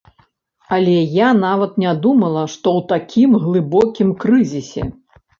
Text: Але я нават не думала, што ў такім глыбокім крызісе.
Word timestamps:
Але 0.75 0.93
я 1.15 1.25
нават 1.41 1.75
не 1.83 1.91
думала, 2.05 2.45
што 2.53 2.67
ў 2.81 2.87
такім 2.93 3.35
глыбокім 3.43 4.09
крызісе. 4.23 4.87